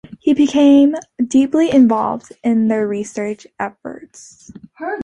He 0.19 0.33
became 0.33 0.95
"deeply 1.27 1.69
involved" 1.71 2.33
in 2.43 2.69
their 2.69 2.87
research 2.87 3.45
efforts. 3.59 4.51